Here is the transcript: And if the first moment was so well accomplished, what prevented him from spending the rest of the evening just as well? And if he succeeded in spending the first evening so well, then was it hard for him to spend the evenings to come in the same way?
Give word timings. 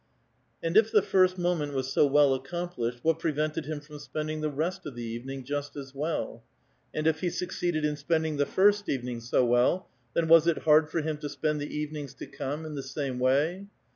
And 0.63 0.77
if 0.77 0.91
the 0.91 1.03
first 1.03 1.37
moment 1.37 1.75
was 1.75 1.91
so 1.93 2.07
well 2.07 2.33
accomplished, 2.33 3.01
what 3.03 3.19
prevented 3.19 3.67
him 3.67 3.79
from 3.81 3.99
spending 3.99 4.41
the 4.41 4.49
rest 4.49 4.83
of 4.87 4.95
the 4.95 5.03
evening 5.03 5.43
just 5.43 5.75
as 5.75 5.93
well? 5.93 6.41
And 6.91 7.05
if 7.05 7.19
he 7.19 7.29
succeeded 7.29 7.85
in 7.85 7.95
spending 7.95 8.37
the 8.37 8.47
first 8.47 8.89
evening 8.89 9.21
so 9.21 9.45
well, 9.45 9.89
then 10.15 10.27
was 10.27 10.47
it 10.47 10.63
hard 10.63 10.89
for 10.89 11.01
him 11.01 11.17
to 11.17 11.29
spend 11.29 11.61
the 11.61 11.71
evenings 11.77 12.15
to 12.15 12.25
come 12.25 12.65
in 12.65 12.73
the 12.73 12.81
same 12.81 13.19
way? 13.19 13.67